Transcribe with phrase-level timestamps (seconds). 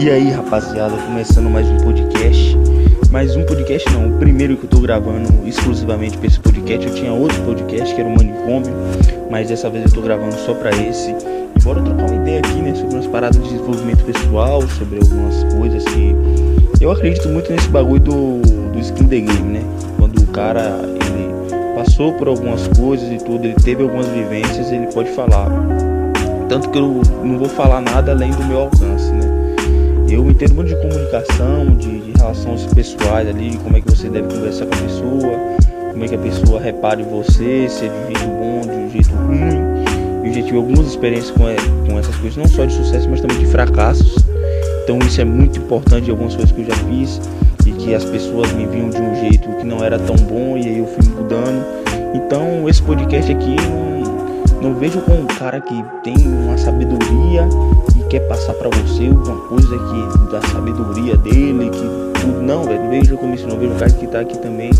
[0.00, 2.56] E aí, rapaziada, começando mais um podcast.
[3.10, 6.86] Mais um podcast não, o primeiro que eu tô gravando exclusivamente para esse podcast.
[6.86, 8.72] Eu tinha outro podcast que era o Manicômio,
[9.28, 11.10] mas dessa vez eu tô gravando só para esse.
[11.10, 15.42] E bora trocar uma ideia aqui, né, sobre umas paradas de desenvolvimento pessoal, sobre algumas
[15.52, 16.14] coisas que
[16.80, 18.40] eu acredito muito nesse bagulho do,
[18.70, 19.64] do skin the game, né?
[19.98, 20.78] Quando o cara
[21.08, 25.50] ele passou por algumas coisas e tudo, ele teve algumas vivências, ele pode falar.
[26.48, 29.27] Tanto que eu não vou falar nada além do meu alcance, né?
[30.10, 34.34] Eu entendo muito de comunicação, de, de relações pessoais ali, como é que você deve
[34.34, 35.38] conversar com a pessoa,
[35.90, 38.90] como é que a pessoa repara em você, se é de jeito bom, de um
[38.90, 40.26] jeito ruim.
[40.26, 41.56] Eu já tive algumas experiências com, é,
[41.86, 44.24] com essas coisas, não só de sucesso, mas também de fracassos.
[44.82, 47.20] Então isso é muito importante de algumas coisas que eu já fiz
[47.66, 50.66] e que as pessoas me viam de um jeito que não era tão bom e
[50.66, 51.62] aí eu fui mudando.
[52.14, 57.46] Então esse podcast aqui não, não vejo como um cara que tem uma sabedoria
[58.08, 62.42] quer passar para você alguma coisa que da sabedoria dele, que tudo.
[62.42, 64.70] Não, velho, veja como isso, não vejo o cara que tá aqui também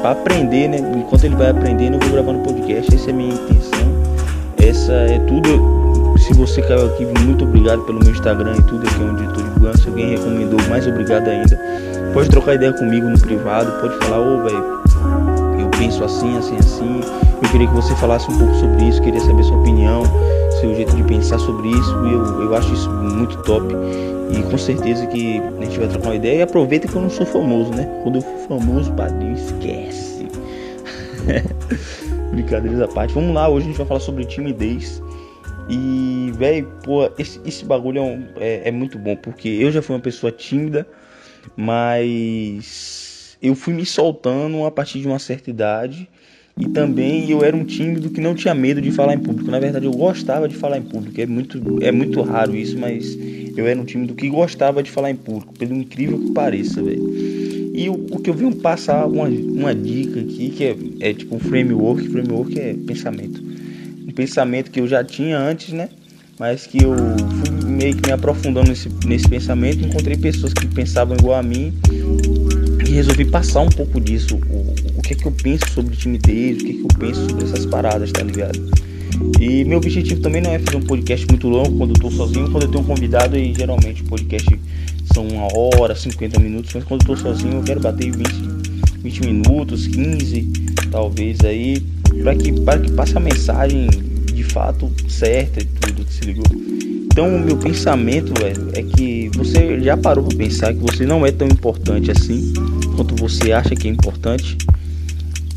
[0.00, 0.78] para aprender, né?
[0.96, 2.94] Enquanto ele vai aprendendo, eu vou gravando podcast.
[2.94, 4.02] Essa é a minha intenção.
[4.58, 6.18] Essa é tudo.
[6.18, 9.78] Se você caiu aqui, muito obrigado pelo meu Instagram e tudo aqui onde tô divulgando.
[9.78, 11.58] Se alguém recomendou, mais obrigado ainda.
[12.12, 14.80] Pode trocar ideia comigo no privado, pode falar, ô, oh, velho,
[15.60, 17.00] eu penso assim, assim, assim.
[17.42, 19.80] Eu queria que você falasse um pouco sobre isso, queria saber sua opinião
[20.60, 21.90] seu jeito de pensar sobre isso.
[22.06, 23.66] Eu, eu acho isso muito top.
[24.30, 26.38] E com certeza que a gente vai trocar uma ideia.
[26.38, 27.84] E aproveita que eu não sou famoso, né?
[28.02, 30.28] Quando eu for famoso, padrinho, esquece.
[32.30, 33.14] Brincadeiras à parte.
[33.14, 35.02] Vamos lá, hoje a gente vai falar sobre timidez.
[35.68, 39.16] E, velho, pô, esse, esse bagulho é, um, é, é muito bom.
[39.16, 40.86] Porque eu já fui uma pessoa tímida,
[41.56, 46.08] mas eu fui me soltando a partir de uma certa idade
[46.58, 49.50] e também eu era um tímido que não tinha medo de falar em público.
[49.50, 51.20] Na verdade, eu gostava de falar em público.
[51.20, 53.16] É muito, é muito raro isso, mas
[53.56, 57.50] eu era um tímido que gostava de falar em público, pelo incrível que pareça, velho.
[57.74, 61.36] E o, o, que eu venho passar uma, uma dica aqui, que é, é tipo
[61.36, 62.08] um framework.
[62.08, 63.42] Framework é pensamento.
[64.06, 65.88] Um pensamento que eu já tinha antes, né?
[66.38, 69.84] Mas que eu fui meio que me aprofundando nesse, nesse pensamento.
[69.84, 71.72] Encontrei pessoas que pensavam igual a mim
[72.86, 74.38] e resolvi passar um pouco disso,
[75.14, 78.12] que que eu penso sobre timidez, o que é que eu penso sobre essas paradas,
[78.12, 78.58] tá ligado?
[79.40, 82.50] E meu objetivo também não é fazer um podcast muito longo quando eu tô sozinho,
[82.50, 84.60] quando eu tenho um convidado e geralmente o podcast
[85.12, 88.28] são uma hora, 50 minutos, mas quando eu tô sozinho eu quero bater 20,
[89.02, 90.48] 20 minutos, 15,
[90.90, 91.80] talvez aí,
[92.22, 93.88] para que, que passe a mensagem
[94.32, 96.44] de fato certa e tudo, se ligou?
[97.12, 101.26] Então, o meu pensamento, velho, é que você já parou para pensar que você não
[101.26, 102.52] é tão importante assim
[102.94, 104.56] quanto você acha que é importante.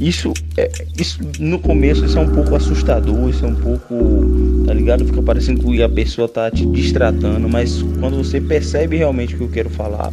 [0.03, 0.69] Isso, é,
[1.00, 5.06] isso no começo isso é um pouco assustador, isso é um pouco, tá ligado?
[5.06, 9.44] Fica parecendo que a pessoa tá te distratando, mas quando você percebe realmente o que
[9.46, 10.12] eu quero falar,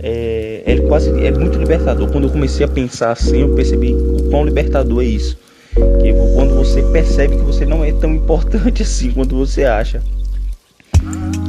[0.00, 2.10] é, é quase é muito libertador.
[2.10, 5.36] Quando eu comecei a pensar assim, eu percebi o quão libertador é isso.
[5.74, 10.02] Que quando você percebe que você não é tão importante assim quanto você acha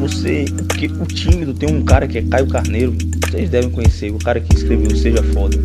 [0.04, 0.46] você.
[0.68, 2.94] Porque o tímido tem um cara que é Caio Carneiro,
[3.30, 5.58] vocês devem conhecer, o cara que escreveu Seja Foda.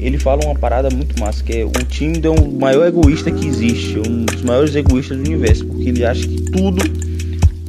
[0.00, 3.46] Ele fala uma parada muito massa, que é o tímido é o maior egoísta que
[3.46, 6.82] existe, um dos maiores egoístas do universo, porque ele acha que tudo,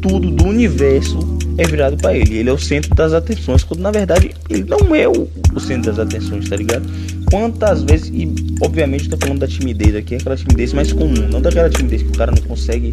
[0.02, 1.20] tudo do universo
[1.58, 2.38] é virado para ele.
[2.38, 5.92] Ele é o centro das atenções, quando na verdade ele não é o, o centro
[5.92, 6.90] das atenções, tá ligado?
[7.30, 11.70] Quantas vezes, e obviamente estou falando da timidez aqui, aquela timidez mais comum, não daquela
[11.70, 12.92] timidez que o cara não consegue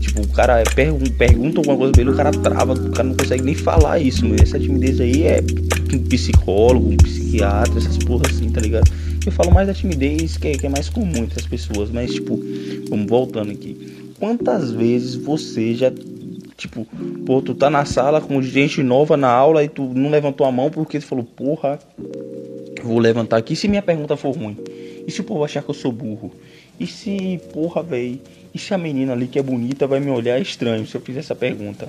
[0.00, 0.62] Tipo, o cara
[1.16, 4.26] pergunta, alguma coisa pra ele, o cara trava, o cara não consegue nem falar isso,
[4.26, 5.40] mas essa timidez aí é
[5.98, 8.90] psicólogo, psiquiatra, essas porras assim, tá ligado?
[9.24, 12.12] Eu falo mais da timidez que é, que é mais comum entre as pessoas, mas
[12.12, 12.40] tipo,
[12.88, 14.12] vamos voltando aqui.
[14.18, 15.90] Quantas vezes você já
[16.60, 16.86] Tipo,
[17.24, 20.52] pô, tu tá na sala com gente nova na aula e tu não levantou a
[20.52, 21.78] mão porque tu falou, porra,
[22.84, 24.58] vou levantar aqui se minha pergunta for ruim.
[25.06, 26.30] E se o povo achar que eu sou burro?
[26.78, 28.20] E se, porra, véi,
[28.54, 31.20] e se a menina ali que é bonita vai me olhar estranho se eu fizer
[31.20, 31.88] essa pergunta?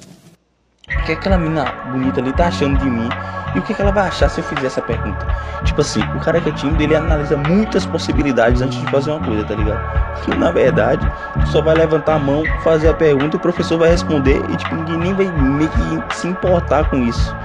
[0.97, 3.09] O que aquela menina bonita ali tá achando de mim?
[3.53, 5.25] E o que, que ela vai achar se eu fizer essa pergunta?
[5.63, 9.19] Tipo assim, o cara que é tímido, ele analisa muitas possibilidades antes de fazer uma
[9.19, 10.21] coisa, tá ligado?
[10.23, 11.05] Que na verdade,
[11.47, 14.97] só vai levantar a mão, fazer a pergunta, o professor vai responder e tipo, ninguém
[14.97, 15.69] nem vai meio
[16.03, 17.35] que se importar com isso.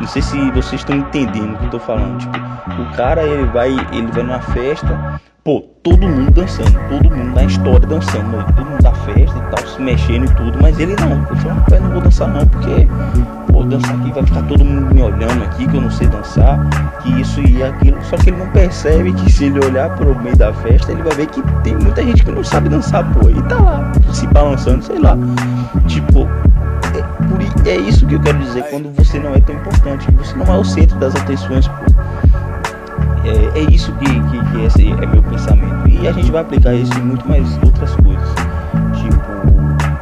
[0.00, 2.18] Não sei se vocês estão entendendo o que eu tô falando.
[2.18, 2.38] Tipo,
[2.82, 7.44] o cara ele vai, ele vai numa festa, Pô, todo mundo dançando, todo mundo na
[7.44, 11.12] história dançando, todo mundo da festa e tal, se mexendo e tudo, mas ele não,
[11.12, 12.88] ele falou, rapaz, não vou dançar não, porque,
[13.52, 16.66] pô, dançar aqui vai ficar todo mundo me olhando aqui, que eu não sei dançar,
[17.02, 20.34] que isso e aquilo, só que ele não percebe que se ele olhar pro meio
[20.34, 23.42] da festa, ele vai ver que tem muita gente que não sabe dançar, pô, e
[23.42, 25.14] tá lá, se balançando, sei lá,
[25.86, 26.26] tipo,
[27.66, 30.46] é, é isso que eu quero dizer quando você não é tão importante, você não
[30.46, 31.83] é o centro das atenções, pô.
[33.24, 35.88] É, é isso que, que, que, esse é meu pensamento.
[35.88, 38.28] E a gente vai aplicar isso em muito mais outras coisas.
[38.94, 39.16] Tipo,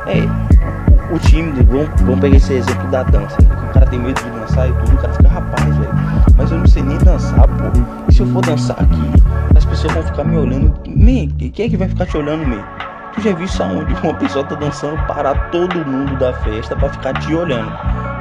[0.07, 4.31] é, o, time, vamos, vamos pegar esse exemplo da dança, o cara tem medo de
[4.31, 5.93] dançar e tudo, o cara fica, rapaz, velho,
[6.37, 7.65] mas eu não sei nem dançar, pô.
[8.09, 10.75] E se eu for dançar aqui, as pessoas vão ficar me olhando.
[10.89, 12.63] Man, quem é que vai ficar te olhando, man?
[13.15, 16.89] Tu já viu isso aonde uma pessoa tá dançando, parar todo mundo da festa pra
[16.89, 17.71] ficar te olhando,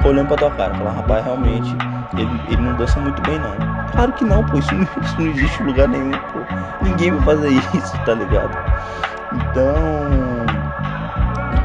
[0.09, 1.75] olhando pra tua cara, falar, rapaz, realmente,
[2.17, 3.55] ele, ele não dança muito bem não.
[3.91, 6.39] Claro que não, pô, isso não, isso não existe lugar nenhum, pô.
[6.81, 8.57] Ninguém vai fazer isso, tá ligado?
[9.33, 9.71] Então.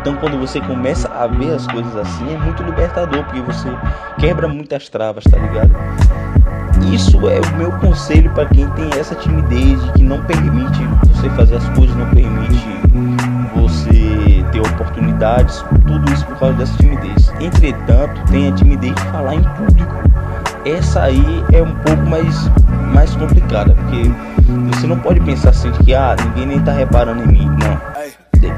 [0.00, 3.68] Então quando você começa a ver as coisas assim, é muito libertador, porque você
[4.18, 5.72] quebra muitas travas, tá ligado?
[6.92, 11.56] Isso é o meu conselho para quem tem essa timidez que não permite você fazer
[11.56, 12.66] as coisas, não permite
[13.54, 17.32] você ter oportunidades, tudo isso por causa dessa timidez.
[17.40, 19.94] Entretanto, tem a timidez de falar em público.
[20.64, 22.50] Essa aí é um pouco mais,
[22.92, 24.10] mais complicada, porque
[24.72, 27.46] você não pode pensar assim que ah, ninguém nem tá reparando em mim.
[27.46, 27.96] Não.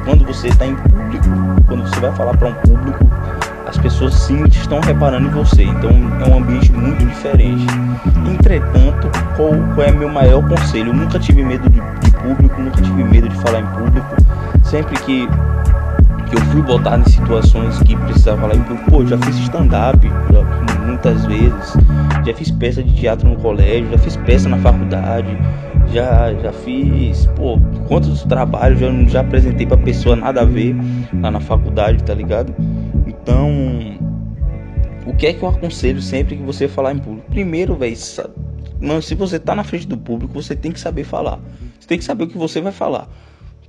[0.05, 1.25] Quando você está em público,
[1.67, 3.07] quando você vai falar para um público,
[3.69, 5.63] as pessoas sim estão reparando em você.
[5.63, 5.91] Então
[6.25, 7.67] é um ambiente muito diferente.
[8.27, 10.89] Entretanto, qual, qual é meu maior conselho?
[10.89, 14.17] Eu nunca tive medo de, de público, nunca tive medo de falar em público.
[14.65, 15.29] Sempre que
[16.29, 18.91] que eu fui botar em situações que precisava falar em público.
[18.91, 19.99] Pô, já fiz stand-up
[20.87, 21.77] muitas vezes,
[22.27, 25.37] já fiz peça de teatro no colégio, já fiz peça na faculdade,
[25.93, 30.77] já, já fiz, pô, quantos trabalhos já, já apresentei pra pessoa nada a ver
[31.15, 32.53] lá na faculdade, tá ligado?
[33.29, 33.51] Então,
[35.07, 37.31] o que é que eu aconselho sempre que você falar em público?
[37.31, 41.39] Primeiro, velho, se você tá na frente do público, você tem que saber falar.
[41.79, 43.07] Você tem que saber o que você vai falar.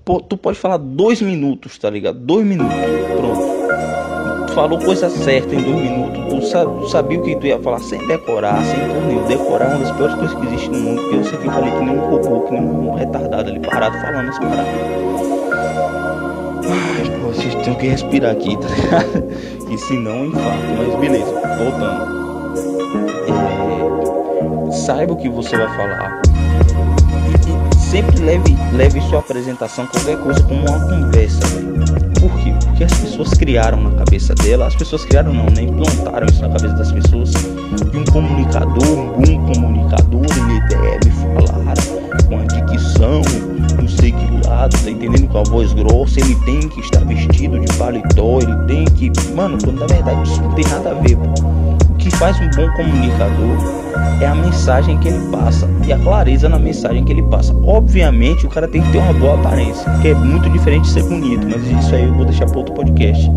[0.06, 2.18] Pô, tu pode falar dois minutos, tá ligado?
[2.20, 2.74] Dois minutos,
[3.18, 4.48] pronto.
[4.48, 6.52] Tu falou coisa certa em dois minutos.
[6.52, 9.28] Tu, sabia o que tu ia falar sem decorar, sem torneio.
[9.28, 11.02] Decorar é uma das piores coisas que existe no mundo.
[11.02, 14.30] Porque eu eu falei que nem um robô, que nem um retardado ali parado falando
[14.30, 15.19] as paradas.
[17.40, 19.24] Vocês que respirar aqui, tá ligado?
[19.72, 20.66] E se não, infarto.
[20.78, 22.20] Mas beleza, voltando.
[24.68, 26.22] É, saiba o que você vai falar.
[27.48, 31.40] E, e sempre leve, leve sua apresentação, qualquer coisa, como uma conversa.
[32.20, 32.54] Por quê?
[32.66, 35.62] Porque as pessoas criaram na cabeça dela, as pessoas criaram não, né?
[35.62, 37.32] Implantaram isso na cabeça das pessoas.
[37.94, 41.76] E um comunicador, um bom comunicador, ele deve falar
[42.28, 43.22] com a dicção,
[44.78, 45.28] tá entendendo?
[45.28, 49.12] Com a voz grossa, ele tem que estar vestido de paletó, ele tem que.
[49.36, 51.34] Mano, quando na verdade isso não tem nada a ver, pô.
[51.90, 53.58] O que faz um bom comunicador
[54.22, 57.54] é a mensagem que ele passa e a clareza na mensagem que ele passa.
[57.66, 61.04] Obviamente, o cara tem que ter uma boa aparência, que é muito diferente de ser
[61.04, 63.30] bonito, mas isso aí eu vou deixar para outro podcast.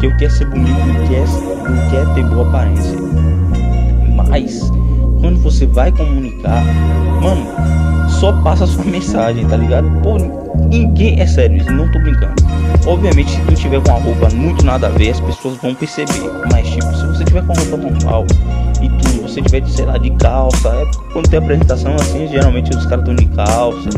[0.00, 1.26] Que o que é ser bonito não quer,
[1.68, 2.98] não quer ter boa aparência.
[4.14, 4.70] Mas,
[5.20, 6.62] quando você vai comunicar,
[7.20, 7.46] mano,
[8.18, 9.88] só passa sua mensagem, tá ligado?
[10.02, 10.16] Pô,
[10.68, 11.20] ninguém.
[11.20, 12.34] É sério, não tô brincando.
[12.86, 16.30] Obviamente, se tu tiver com uma roupa muito nada a ver, as pessoas vão perceber.
[16.50, 18.26] Mas, tipo, se você tiver com uma roupa normal
[18.82, 22.86] e tudo, você tiver, sei lá, de calça, é quando tem apresentação assim, geralmente os
[22.86, 23.88] caras estão de calça.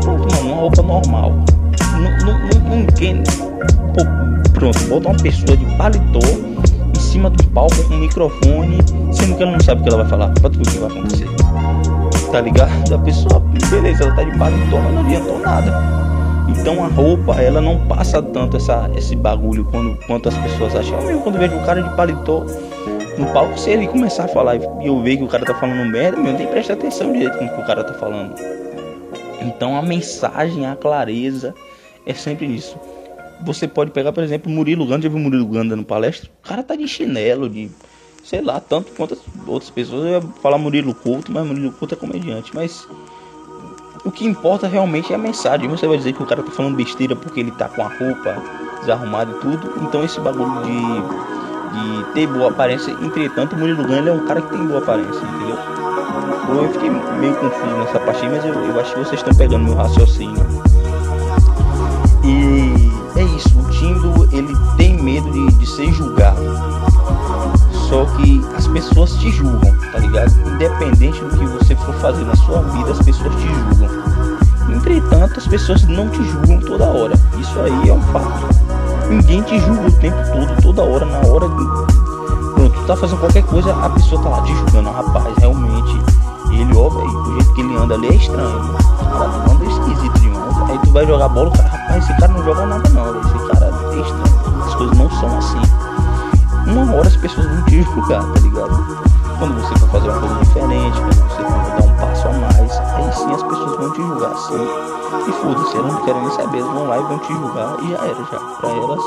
[0.00, 1.32] Pronto, mano, uma roupa normal.
[2.68, 3.22] Ninguém.
[3.94, 8.78] Pô, pronto, bota uma pessoa de paletó em cima do palco com um microfone,
[9.12, 10.28] sendo que ela não sabe o que ela vai falar.
[10.30, 12.03] Tu ver o que vai acontecer
[12.34, 12.92] tá ligado?
[12.92, 13.38] A pessoa,
[13.70, 15.72] beleza, ela tá de paletó, mas não adiantou nada.
[16.48, 20.98] Então a roupa, ela não passa tanto essa, esse bagulho quando, quanto as pessoas acham.
[20.98, 22.44] Eu mesmo quando vejo o cara de paletó
[23.16, 25.88] no palco, se ele começar a falar e eu ver que o cara tá falando
[25.88, 28.34] merda, meu, nem presta atenção direito com o que o cara tá falando.
[29.40, 31.54] Então a mensagem, a clareza
[32.04, 32.76] é sempre isso.
[33.44, 36.28] Você pode pegar, por exemplo, Murilo Ganda, já viu Murilo Ganda no palestra?
[36.44, 37.70] O cara tá de chinelo, de
[38.24, 39.16] sei lá, tanto quanto
[39.46, 40.04] outras pessoas.
[40.04, 42.52] Eu ia falar Murilo Couto, mas Murilo Couto é comediante.
[42.54, 42.88] Mas
[44.04, 45.68] o que importa realmente é a mensagem.
[45.68, 48.42] Você vai dizer que o cara tá falando besteira porque ele tá com a roupa
[48.80, 49.72] desarrumada e tudo.
[49.82, 52.92] Então esse bagulho de, de ter boa aparência.
[52.92, 55.58] Entretanto, o Murilo Gana é um cara que tem boa aparência, entendeu?
[56.48, 59.74] Eu fiquei meio confuso nessa parte, mas eu, eu acho que vocês estão pegando meu
[59.74, 60.44] raciocínio.
[62.22, 66.83] E é isso, o Tindo ele tem medo de, de ser julgado
[67.94, 70.32] só que as pessoas te julgam, tá ligado?
[70.48, 73.88] Independente do que você for fazer na sua vida, as pessoas te julgam.
[74.68, 77.14] Entretanto, as pessoas não te julgam toda hora.
[77.38, 78.48] Isso aí é um fato.
[79.08, 81.64] Ninguém te julga o tempo todo, toda hora, na hora de.
[82.54, 84.90] Pronto, tu tá fazendo qualquer coisa, a pessoa tá lá te julgando.
[84.90, 85.96] Rapaz, realmente,
[86.50, 88.74] ele, ó, velho, o jeito que ele anda ali é estranho.
[88.76, 90.70] Esse cara anda esquisito demais.
[90.70, 93.66] Aí tu vai jogar bola, cara, rapaz, esse cara não joga nada não, esse cara
[93.66, 94.64] é estranho.
[94.66, 95.83] As coisas não são assim.
[96.66, 99.14] Uma hora as pessoas vão te julgar, tá ligado?
[99.38, 102.72] Quando você for fazer uma coisa diferente, quando você for dar um passo a mais,
[102.72, 104.94] aí sim as pessoas vão te julgar assim.
[105.28, 107.90] E foda-se, elas não querem nem saber, elas vão lá e vão te julgar e
[107.90, 108.38] já era, já.
[108.60, 109.04] Pra elas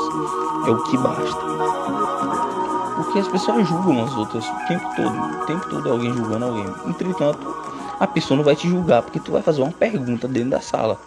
[0.66, 1.40] é o que basta.
[2.96, 6.44] Porque as pessoas julgam as outras o tempo todo, o tempo todo é alguém julgando
[6.44, 6.74] alguém.
[6.86, 7.56] Entretanto,
[8.00, 11.00] a pessoa não vai te julgar porque tu vai fazer uma pergunta dentro da sala.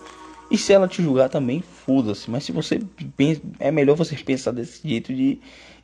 [0.49, 2.29] E se ela te julgar também, foda-se.
[2.29, 2.81] Mas se você
[3.15, 5.39] pensa, é melhor você pensar desse jeito de,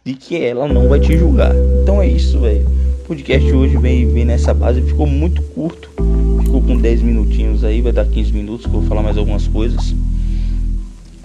[0.08, 1.54] de que ela não vai te julgar.
[1.84, 2.66] Então é isso, velho.
[3.04, 4.82] O podcast hoje vem, vem nessa base.
[4.82, 5.92] Ficou muito curto.
[6.44, 7.82] Ficou com 10 minutinhos aí.
[7.82, 9.94] Vai dar 15 minutos que eu vou falar mais algumas coisas.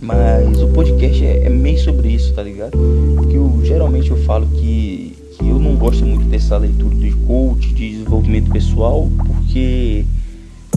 [0.00, 2.76] Mas o podcast é, é meio sobre isso, tá ligado?
[3.14, 7.68] Porque eu, geralmente eu falo que, que eu não gosto muito dessa leitura de coach,
[7.68, 10.04] de desenvolvimento pessoal, porque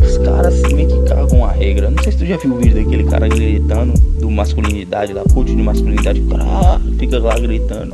[0.05, 1.89] os caras meio que cagam a regra.
[1.89, 5.55] Não sei se tu já viu o vídeo daquele cara gritando do masculinidade, da coach
[5.55, 7.93] de masculinidade, o cara fica lá gritando.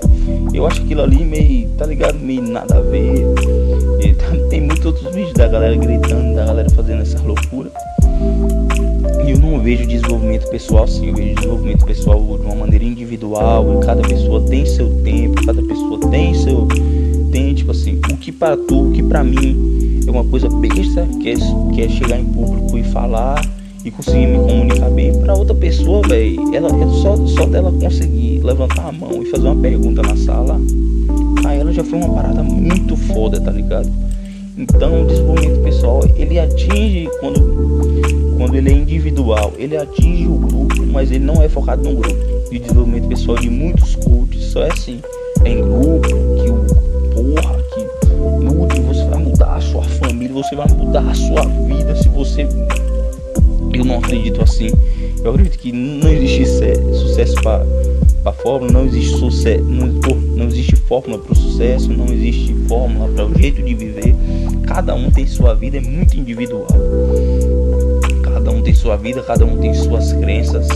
[0.53, 2.19] Eu acho aquilo ali meio, tá ligado?
[2.19, 3.25] Meio nada a ver.
[4.01, 4.13] E
[4.49, 7.71] tem muitos outros vídeos da galera gritando, da galera fazendo essa loucura.
[9.25, 13.79] E eu não vejo desenvolvimento pessoal assim, eu vejo desenvolvimento pessoal de uma maneira individual,
[13.81, 16.67] e cada pessoa tem seu tempo, cada pessoa tem seu.
[17.31, 21.07] Tem, tipo assim, o que para tu, o que para mim é uma coisa besta,
[21.21, 21.35] que é,
[21.73, 23.41] que é chegar em público e falar
[23.83, 26.53] e conseguir me comunicar bem para outra pessoa, velho.
[26.53, 30.59] Ela é só, só dela conseguir levantar a mão e fazer uma pergunta na sala,
[31.45, 33.89] aí ela já foi uma parada muito foda, tá ligado?
[34.57, 40.85] Então o desenvolvimento pessoal ele atinge quando, quando ele é individual, ele atinge o grupo,
[40.91, 42.19] mas ele não é focado no grupo.
[42.51, 44.99] E o desenvolvimento pessoal de muitos coaches só é assim,
[45.45, 46.09] é em grupo,
[50.41, 52.47] você vai mudar a sua vida se você.
[53.73, 54.69] Eu não acredito assim.
[55.23, 56.45] Eu acredito que não existe
[56.93, 57.65] sucesso para
[58.23, 59.87] para fórmula, não existe sucesso, não,
[60.35, 64.15] não existe fórmula para o sucesso, não existe fórmula para o jeito de viver.
[64.67, 66.67] Cada um tem sua vida, é muito individual.
[68.23, 70.67] Cada um tem sua vida, cada um tem suas crenças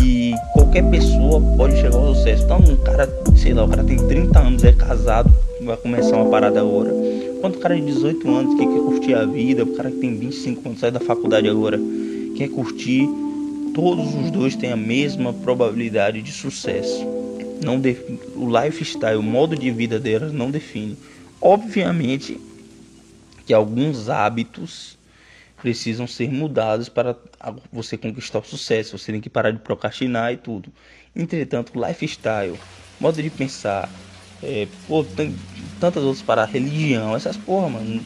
[0.00, 2.44] e qualquer pessoa pode chegar ao sucesso.
[2.44, 6.30] Então, um cara, sei lá, o cara tem 30 anos, é casado, vai começar uma
[6.30, 7.07] parada agora.
[7.40, 10.18] Quanto o cara de 18 anos que quer curtir a vida, o cara que tem
[10.18, 11.78] 25 anos sai da faculdade agora,
[12.36, 13.08] quer curtir,
[13.74, 17.06] todos os dois têm a mesma probabilidade de sucesso.
[17.64, 17.80] Não
[18.36, 20.96] o lifestyle, o modo de vida delas não define.
[21.40, 22.40] Obviamente
[23.46, 24.98] que alguns hábitos
[25.62, 27.16] precisam ser mudados para
[27.72, 28.98] você conquistar o sucesso.
[28.98, 30.72] Você tem que parar de procrastinar e tudo.
[31.14, 32.58] Entretanto, lifestyle,
[32.98, 33.92] modo de pensar,
[34.42, 35.34] é, pô, tem
[35.80, 38.00] tantas outras para religião, essas porra, mano.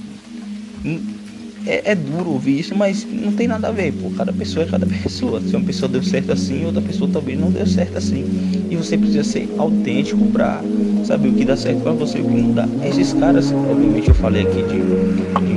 [1.65, 4.11] É, é, duro ouvir isso, mas não tem nada a ver, pô.
[4.17, 5.41] Cada pessoa é cada pessoa.
[5.41, 8.25] Se uma pessoa deu certo assim, outra pessoa também não deu certo assim.
[8.69, 10.61] E você precisa ser autêntico pra
[11.05, 12.69] saber o que dá certo pra você e o que não dá.
[12.85, 15.53] Esses caras, obviamente eu falei aqui de, de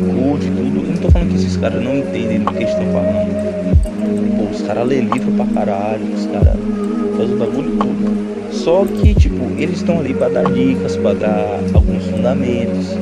[0.45, 0.91] e tudo.
[0.91, 4.37] Não tô falando que esses caras não entendem do que eles estão falando.
[4.37, 6.55] Pô, os caras lê livro pra caralho, os caras
[7.17, 8.24] fazem o bagulho tudo.
[8.55, 12.95] Só que, tipo, eles estão ali para dar dicas, para dar alguns fundamentos,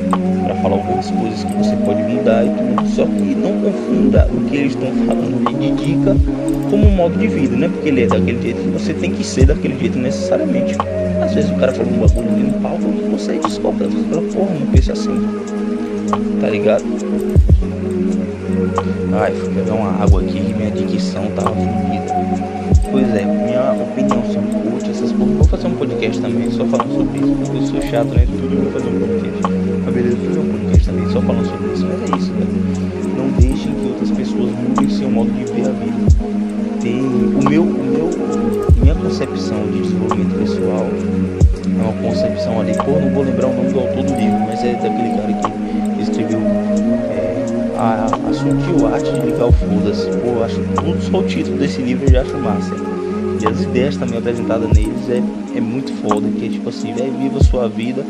[0.44, 2.88] para falar algumas coisas que você pode mudar e tudo.
[2.88, 6.16] Só que não confunda o que eles estão falando de dica
[6.70, 7.68] como um modo de vida, né?
[7.68, 10.76] Porque ele é daquele jeito que você tem que ser daquele jeito necessariamente.
[11.22, 14.22] Às vezes o cara fala um bagulho ali no palco e você discorda, você fala,
[14.32, 15.28] porra, não pensa assim.
[16.40, 16.84] Tá ligado?
[19.12, 22.14] Ai, fui pegar uma água aqui minha dicção tava fodida.
[22.90, 23.43] Pois é,
[23.82, 24.22] opinião
[24.70, 25.12] coach, essas.
[25.12, 28.26] Vou fazer um podcast também só falando sobre isso, porque eu sou chato, né?
[28.26, 29.42] Tudo eu vou fazer um podcast.
[29.84, 31.86] Mas beleza, vou fazer um podcast também só falando sobre isso.
[31.86, 32.46] Mas é isso, né?
[33.16, 36.34] Não deixem que outras pessoas mudem seu modo de ver a vida.
[36.80, 38.10] Tem o meu, o meu,
[38.82, 43.72] minha concepção de desenvolvimento pessoal é uma concepção ali, pô, não vou lembrar o nome
[43.72, 46.40] do autor do livro, mas é daquele cara que escreveu
[47.10, 47.44] é,
[47.78, 50.06] a, a sutil arte de ligar o foda-se.
[50.18, 52.93] Pô, acho tudo só o título desse livro eu já acho massa.
[53.40, 57.12] E as ideias também apresentadas neles é, é muito foda, que é tipo assim, véio,
[57.12, 58.04] viva a sua vida,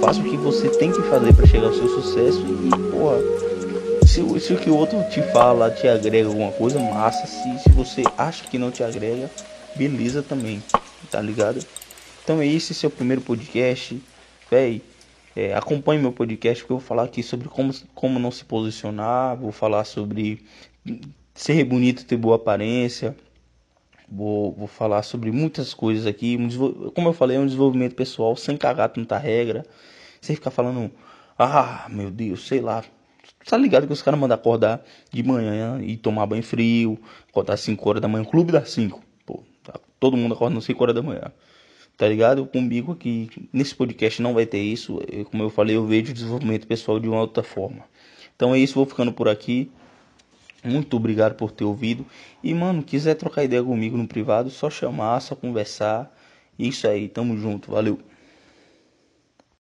[0.00, 3.18] faça o que você tem que fazer para chegar ao seu sucesso e, porra,
[4.06, 7.26] se, se o que o outro te fala te agrega alguma coisa, massa.
[7.26, 9.30] Se, se você acha que não te agrega,
[9.74, 10.62] beleza também,
[11.10, 11.64] tá ligado?
[12.22, 14.00] Então é esse, esse é primeiro podcast,
[14.50, 14.82] véi.
[15.34, 19.34] É, acompanhe meu podcast porque eu vou falar aqui sobre como, como não se posicionar,
[19.36, 20.42] vou falar sobre
[21.34, 23.16] ser bonito, ter boa aparência,
[24.12, 26.38] vou, vou falar sobre muitas coisas aqui.
[26.94, 29.64] Como eu falei, é um desenvolvimento pessoal sem cagar tanta regra,
[30.20, 30.90] sem ficar falando,
[31.38, 32.84] ah, meu Deus, sei lá.
[33.46, 37.60] Tá ligado que os caras mandam acordar de manhã e tomar banho frio, acordar às
[37.60, 39.00] 5 horas da manhã, clube das 5.
[39.26, 41.32] Pô, tá, todo mundo acorda às 5 horas da manhã.
[41.96, 42.46] Tá ligado?
[42.46, 45.00] Comigo aqui, nesse podcast não vai ter isso.
[45.10, 47.84] Eu, como eu falei, eu vejo o desenvolvimento pessoal de uma outra forma.
[48.34, 49.70] Então é isso, vou ficando por aqui.
[50.64, 52.06] Muito obrigado por ter ouvido.
[52.42, 56.12] E, mano, quiser trocar ideia comigo no privado, só chamar, só conversar.
[56.58, 58.00] Isso aí, tamo junto, valeu.